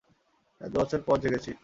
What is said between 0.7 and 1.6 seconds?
বছর পর জেগেছি।